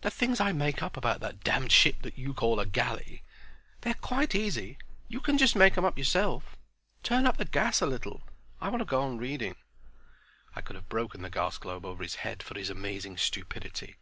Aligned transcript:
"The 0.00 0.10
things 0.10 0.40
I 0.40 0.50
make 0.50 0.82
up 0.82 0.96
about 0.96 1.20
that 1.20 1.44
damned 1.44 1.70
ship 1.70 2.02
that 2.02 2.18
you 2.18 2.34
call 2.34 2.58
a 2.58 2.66
galley? 2.66 3.22
They're 3.82 3.94
quite 3.94 4.34
easy. 4.34 4.76
You 5.06 5.20
can 5.20 5.38
just 5.38 5.54
make 5.54 5.78
'em 5.78 5.84
up 5.84 5.96
yourself. 5.96 6.56
Turn 7.04 7.28
up 7.28 7.36
the 7.36 7.44
gas 7.44 7.80
a 7.80 7.86
little, 7.86 8.24
I 8.60 8.70
want 8.70 8.80
to 8.80 8.84
go 8.84 9.02
on 9.02 9.18
reading." 9.18 9.54
I 10.56 10.62
could 10.62 10.74
have 10.74 10.88
broken 10.88 11.22
the 11.22 11.30
gas 11.30 11.58
globe 11.58 11.84
over 11.86 12.02
his 12.02 12.16
head 12.26 12.42
for 12.42 12.58
his 12.58 12.70
amazing 12.70 13.18
stupidity. 13.18 13.98